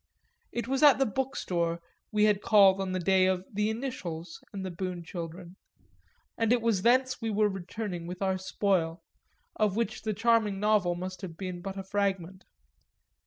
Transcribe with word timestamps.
It 0.51 0.67
was 0.67 0.81
at 0.81 0.97
the 0.97 1.05
Bookstore 1.05 1.79
we 2.11 2.23
had 2.23 2.41
called 2.41 2.81
on 2.81 2.91
the 2.91 2.97
day 2.99 3.27
of 3.27 3.45
The 3.53 3.69
Initials 3.69 4.43
and 4.51 4.65
the 4.65 4.71
Boon 4.71 5.03
Children 5.03 5.57
and 6.39 6.51
it 6.51 6.59
was 6.63 6.81
thence 6.81 7.21
we 7.21 7.29
were 7.29 7.47
returning 7.47 8.07
with 8.07 8.19
our 8.19 8.39
spoil, 8.39 9.03
of 9.57 9.75
which 9.75 10.01
the 10.01 10.15
charming 10.15 10.59
novel 10.59 10.95
must 10.95 11.21
have 11.21 11.37
been 11.37 11.61
but 11.61 11.77
a 11.77 11.83
fragment. 11.83 12.45